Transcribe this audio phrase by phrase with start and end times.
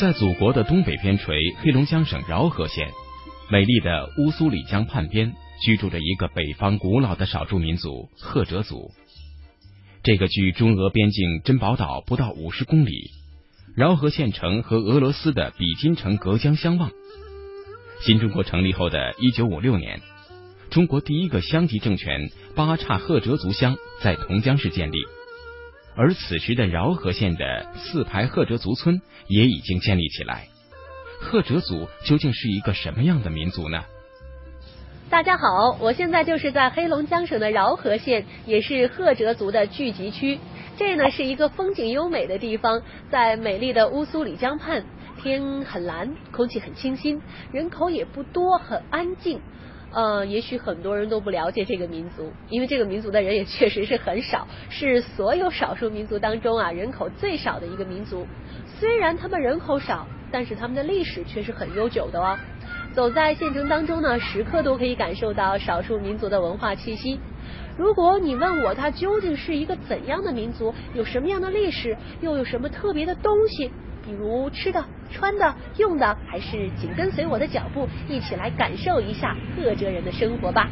[0.00, 2.90] 在祖国的东北边陲黑龙江省饶河县，
[3.48, 5.32] 美丽的乌苏里江畔边，
[5.62, 8.90] 居住着一个北方古老的少数民族赫哲族。
[10.02, 13.12] 这个距中俄边境珍宝岛不到五十公里，
[13.76, 16.90] 饶河县城和俄罗斯的比金城隔江相望。
[18.00, 20.00] 新中国成立后的一九五六年，
[20.70, 24.98] 中国第一个乡级政权巴刹赫哲族乡在同江市建立。
[25.96, 30.48] 而此时的饶河县的四排赫哲族村也已经建立起来。
[31.20, 33.84] 赫哲族究竟是一个什么样的民族呢？
[35.08, 40.38] 大家好，我现在就是在黑龙江省的饶河县，也是赫哲族的聚集区。
[40.76, 44.84] 这呢是一个风景优美的地方，在美丽的乌苏里江畔，
[45.22, 47.22] 天很蓝，空气很清新，
[47.52, 49.40] 人口也不多，很安静。
[49.94, 58.26] 呃，也许很多人都不了解这个民族，因为这个民族的人也确实是很少，是所有少数民族当中啊人口最少的一个民族。
[58.80, 62.36] 虽然他们人口少，但是他们的历史却是很悠久的哦。
[62.92, 67.20] 走在县城当中呢，时刻都可以感受到少数民族的文化气息。
[67.76, 73.70] 如果你问我，它究竟是一个怎样的民族，有什么样的历史，又有什么特别的东西？
[74.04, 80.68] 比如吃的、穿的、用的，还是紧跟随我的脚步，一起来感受一下赫哲人的生活吧。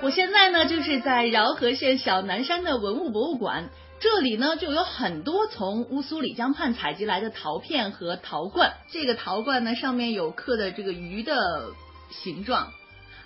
[0.00, 3.68] 我现在呢，就是在饶河县小南山的文物博物馆，
[4.00, 8.72] 这里呢就有很多从乌苏里江畔采集来的陶片和陶罐。
[8.90, 11.72] 这个陶罐呢，上面有刻的这个鱼的
[12.10, 12.72] 形状。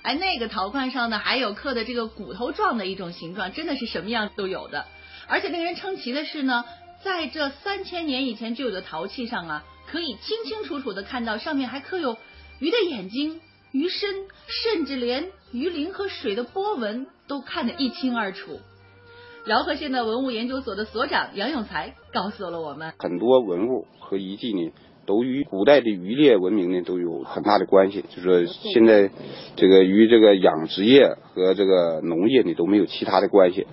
[0.00, 4.86] 哎，那个陶罐上呢，还有刻的这个骨头状的一种形状，真的是什么样都有的。
[5.32, 6.62] 而且令人称奇的是呢，
[7.02, 12.18] 在这三千年以前就有的陶器上啊，可以清清楚楚的看到上面还刻有
[12.58, 14.14] 鱼的眼睛、鱼身，
[14.46, 18.60] 甚至连鱼鳞和水的波纹都看得一清二楚。
[19.46, 24.70] 饶河县的文物研究所的所长杨永才告诉了我们，很多文物和遗迹呢。
[25.04, 29.10] 都与古代的渔猎文明呢都有很大的关系，就是说现在
[29.56, 33.66] 这个与这个养殖业和这个农业呢都没有其他的关系。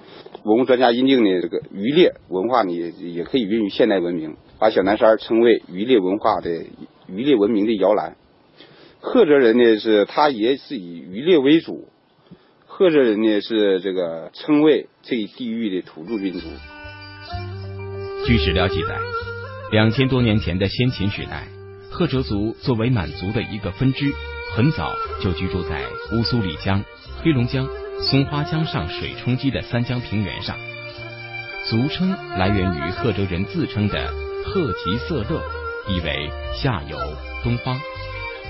[0.44, 6.50] 文物专家认定呢，这个渔猎文化呢也可以孕育现代文明，把小南山称为渔猎文化的
[7.08, 8.16] 渔猎文明的摇篮。
[9.00, 11.88] 赫哲人呢是他也是以渔猎为主，
[12.66, 16.48] 赫哲人呢是这个称为这一地域的土著民族。
[18.26, 19.29] 据史料记载。
[19.72, 21.48] 两千多年前的先秦时代，
[21.92, 24.12] 赫哲族作为满族的一个分支，
[24.56, 26.84] 很早就居住在乌苏里江、
[27.22, 27.68] 黑龙江、
[28.02, 30.56] 松花江上水冲积的三江平原上。
[31.70, 34.12] 族称来源于赫哲人自称的
[34.44, 35.40] “赫吉色勒”，
[35.88, 36.98] 意为下游、
[37.44, 37.80] 东方，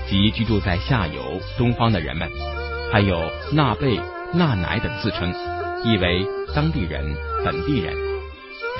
[0.08, 2.30] 即居住在下游、东方的人们。
[2.90, 4.00] 还有纳贝、
[4.32, 5.30] 纳乃等自称，
[5.84, 7.14] 意为当地人、
[7.44, 7.94] 本地人。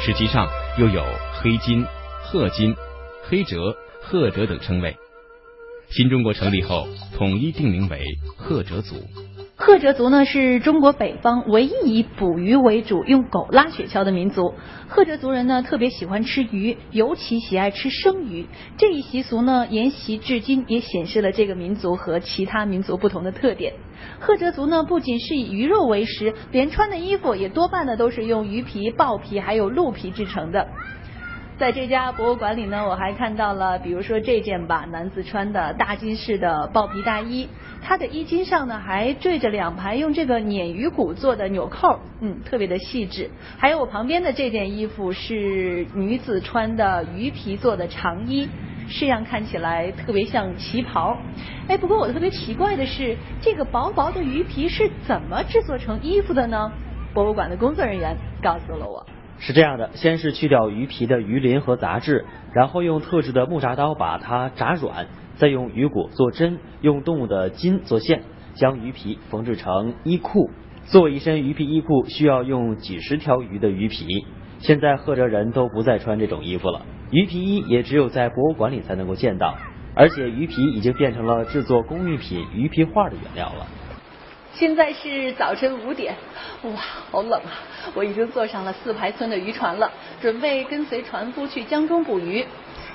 [0.03, 0.49] 实际上
[0.79, 1.85] 又有黑金。
[2.33, 2.77] 赫金、
[3.29, 4.97] 黑哲、赫哲等称谓，
[5.89, 6.87] 新中国成立后
[7.17, 7.99] 统一定名为
[8.37, 8.95] 赫哲族。
[9.57, 14.55] 赫哲族呢是中国北方唯一以捕鱼为主、用狗拉雪橇的民族。
[14.87, 18.47] 赫哲族人呢特别喜欢吃鱼，尤其喜爱吃生鱼。
[18.79, 23.75] 这一习俗呢沿袭至今，也显示了这个民族和其他民族不同的特点。
[24.21, 30.69] 赫哲族呢不仅是以鱼肉为食，连穿的衣服也多半呢都是用鱼皮、豹皮还有鹿皮制成的。
[31.61, 37.47] 在这家博物馆里呢，我还看到了，比如说这件吧，男子穿的大金式的豹皮大衣，
[37.83, 43.29] 它的衣襟上呢还缀着两排用这个鲶鱼骨做的纽扣，嗯，特别的细致。
[43.59, 48.49] 还有我旁边的这件衣服是女子穿的鱼皮做的长衣，
[48.89, 51.19] 式样看起来特别像旗袍。
[51.69, 56.73] 哎，不过我特别奇怪的是，这个薄薄的鱼皮是怎么制作成衣服的呢？
[57.13, 59.05] 博物馆的工作人员告诉了我。
[59.41, 65.07] 是这样的，先是去掉鱼皮的鱼鳞和杂质，然后用特制的木铡刀把它铡软，
[65.37, 68.23] 再用鱼骨做针，用动物的筋做线，
[68.55, 70.51] 将鱼皮缝制成衣裤。
[70.85, 74.27] 做一身鱼皮衣裤需要用几十条鱼的鱼皮。
[74.59, 79.57] 现在赫哲人都不再穿这种衣服了，鱼皮衣也只有在博物馆里才能够见到，
[79.95, 83.67] 而且鱼皮已经变成了制作工艺品鱼皮画的原料了。
[84.53, 86.15] 现在是早晨五点，
[86.63, 86.73] 哇，
[87.11, 87.53] 好冷啊！
[87.95, 92.45] 我已经坐上了四排村的渔船了，准备跟随船夫去江中捕鱼。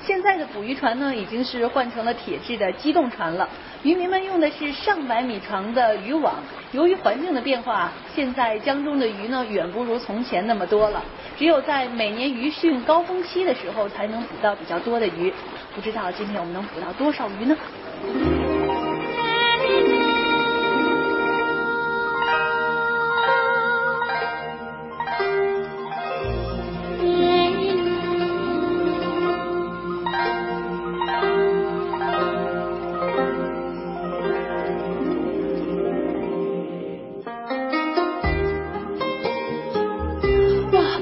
[0.05, 3.49] 现在的捕鱼船呢，已经是换成了铁制的机动船了。
[3.81, 6.35] 渔民们用的是上百米长的渔网。
[6.71, 11.01] 由于环境的变化，现在江中的鱼呢，远不如从前那么多了。
[11.39, 15.33] 只有在每年鱼汛高峰期的时候，才能捕到比较多的鱼。
[15.73, 17.57] 不知道今天我们能捕到多少鱼呢？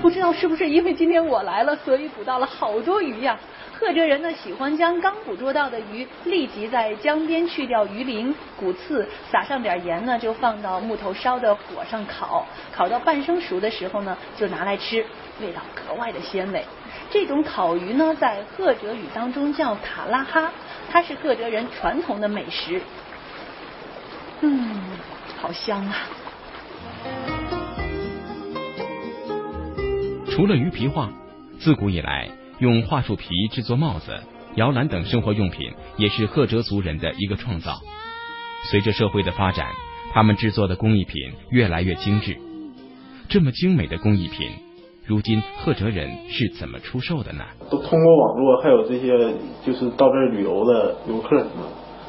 [0.03, 3.39] 不知道，是不是因为今天我来了，所以捕到了好多鱼呀？
[3.71, 12.45] 赫哲人呢喜欢将刚捕捉到的鱼立即在江边去掉鱼鳞、骨刺，撒上点盐呢，就放到木头烧的火上烤，
[12.75, 15.05] 烤到半生熟的时候呢，就拿来吃，
[15.39, 16.65] 味道格外的鲜美。
[17.09, 20.51] 这种烤鱼呢，在赫哲语当中叫塔拉哈，
[20.91, 22.81] 它是赫哲人传统的美食。
[24.41, 24.81] 嗯，
[25.41, 25.95] 好香啊！
[30.33, 31.11] 除了鱼皮画，
[31.59, 32.27] 自古以来
[32.57, 34.19] 用桦树皮制作帽子、
[34.55, 37.73] 摇篮等生活用品，也是赫哲族人的一个创造。
[38.71, 39.67] 随着社会的发展，
[40.11, 41.21] 他们制作的工艺品
[41.51, 42.35] 越来越精致。
[43.29, 44.49] 这么精美的工艺品，
[45.05, 47.43] 如今赫哲人是怎么出售的呢？
[47.69, 51.45] 都通过网络，还有这些就是到这儿旅游的游客。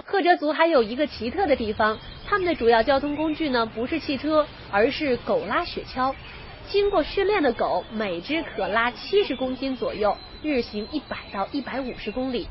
[0.07, 6.15] 赫哲族还有一个奇特的地方，他们的主要交通工具呢不是汽车，而是狗拉雪橇。
[6.71, 12.49] 经过训练的狗，每只可拉七十公斤左右，日行一百到一百五十公里。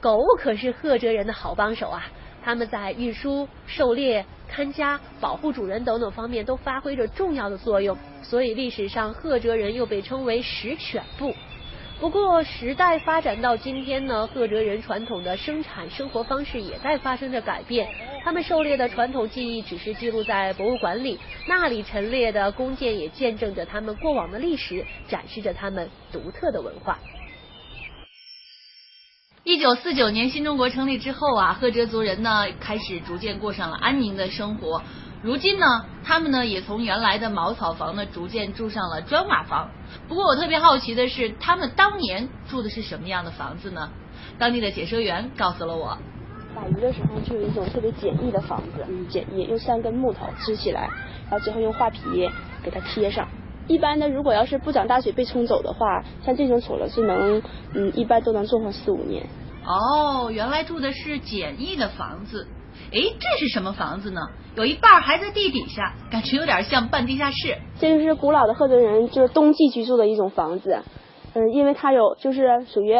[0.00, 2.06] 狗可是赫哲人的好帮手啊！
[2.44, 11.34] 他们在运输、狩猎、看家、保护主人等等方面都发挥着重要的作用，所以历史上赫哲人又被称为食犬部。
[11.98, 17.88] 不过时代发展到今天呢，赫哲人传统的生产生活方式也在发生着改变。
[18.22, 26.98] 他们狩猎的传统技艺只是记录在博物馆里，那里陈列的弓箭也见证着他们过往的历史，展示着他们独特的文化。
[29.42, 34.82] 一九四九年新中国成立之后啊，赫哲族人呢开始逐渐过上了安宁的生活。
[35.26, 35.66] 如今呢，
[36.04, 39.68] 他们呢也从原来的茅草房呢逐渐住上了砖瓦房。
[40.06, 43.90] 不过我特别好奇的是，他们当年住的是什么样的房子呢？
[44.38, 45.98] 当地的解说员告诉了我。
[46.54, 50.88] 打鱼的时候就有一种特别简易的房子，嗯，简易，用三根木头支起来，
[51.28, 52.30] 然后最后用画皮
[52.62, 53.26] 给它贴上。
[53.66, 57.42] 一般呢，如果要是不涨大水被冲走的话，像这种锁了是能，
[57.74, 59.26] 嗯，一般都能做上四五年。
[59.64, 62.46] 哦，原来住的是简易的房子。
[62.92, 64.20] 哎，这是什么房子呢？
[64.56, 67.58] 有一半还在地底下，感觉有点像半地下室。
[67.78, 70.82] 这就是古老的赫哲人就是冬季居住的一种房子，
[71.34, 72.94] 嗯，因为它有就是属于。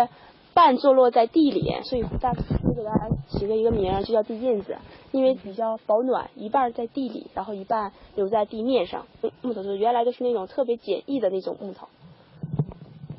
[0.56, 4.78] 半坐落在地里，所以大我给它起了一个名，就叫地印子，
[5.12, 9.04] 因为比较保暖，一半在地里，然后一半留在地面上。
[9.42, 11.88] 木头是原来就是那种特别简易的那种木头，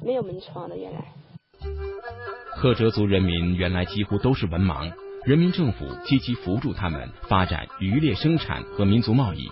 [0.04, 1.14] 没有门窗的原来。
[2.56, 4.92] 赫哲族人民原来几乎都是文盲，
[5.28, 9.52] 人民政府积极扶助他们发展渔猎生产和民族贸易，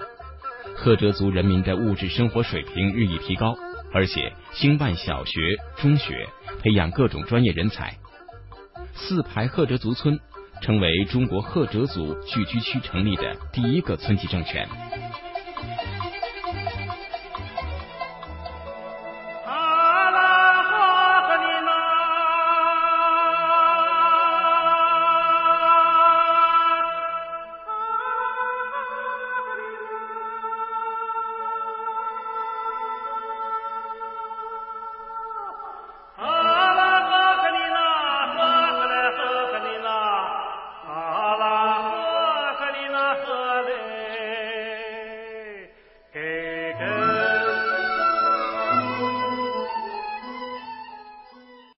[0.74, 3.58] 赫哲族人民的物质生活水平日益提高，
[3.92, 5.42] 而且兴办小学、
[5.76, 6.30] 中学。
[6.62, 7.94] 培养各种专业人才。
[8.94, 10.18] 四排赫哲族村
[10.62, 14.66] 成为中国赫哲族聚居区成立的第一个村级政权。